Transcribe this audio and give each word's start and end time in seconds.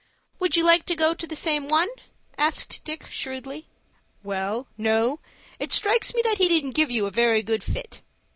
"Would 0.39 0.57
you 0.57 0.63
like 0.63 0.87
to 0.87 0.95
go 0.95 1.13
to 1.13 1.27
the 1.27 1.35
same 1.35 1.67
one?" 1.69 1.87
asked 2.35 2.83
Dick, 2.83 3.05
shrewdly. 3.11 3.67
"Well, 4.23 4.65
no; 4.75 5.19
it 5.59 5.71
strikes 5.71 6.15
me 6.15 6.23
that 6.23 6.39
he 6.39 6.47
didn't 6.47 6.71
give 6.71 6.89
you 6.89 7.05
a 7.05 7.11
very 7.11 7.43
good 7.43 7.63
fit." 7.63 8.01